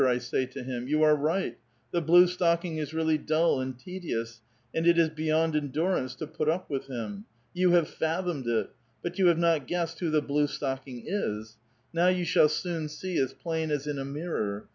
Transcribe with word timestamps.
"I 0.01 0.17
say 0.17 0.47
to 0.47 0.63
him, 0.63 0.87
"you 0.87 1.03
are 1.03 1.15
right; 1.15 1.59
the 1.91 2.01
blue 2.01 2.25
stocking 2.25 2.77
is 2.79 2.91
really 2.91 3.19
dull 3.19 3.59
nnd 3.59 3.77
tedious, 3.77 4.41
and 4.73 4.87
it 4.87 4.97
is 4.97 5.09
beyond 5.09 5.55
en 5.55 5.67
durance 5.67 6.15
to 6.15 6.25
put 6.25 6.49
up 6.49 6.71
with 6.71 6.87
him. 6.87 7.25
You 7.53 7.73
have 7.73 7.87
fathomed 7.87 8.47
it 8.47 8.71
1 8.71 8.71
But 9.03 9.13
3'ou 9.13 9.27
have 9.27 9.37
not 9.37 9.67
guessed 9.67 9.99
who 9.99 10.09
the 10.09 10.23
blue 10.23 10.47
stocking 10.47 11.03
is! 11.05 11.57
Now 11.93 12.07
you 12.07 12.25
shall 12.25 12.49
soon 12.49 12.89
see 12.89 13.19
as 13.19 13.33
plain 13.33 13.69
as 13.69 13.85
in 13.85 13.99
a 13.99 14.03
miri'or. 14.03 14.63